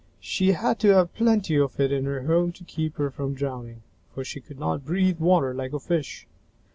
She 0.19 0.53
had 0.53 0.79
to 0.79 0.95
have 0.95 1.13
plenty 1.13 1.59
of 1.59 1.79
it 1.79 1.91
in 1.91 2.05
her 2.05 2.23
home 2.23 2.53
to 2.53 2.63
keep 2.63 2.95
her 2.97 3.11
from 3.11 3.35
drowning, 3.35 3.83
for 4.15 4.23
she 4.23 4.41
could 4.41 4.57
not 4.59 4.83
breathe 4.83 5.19
water 5.19 5.53
like 5.53 5.73
a 5.73 5.79
fish. 5.79 6.25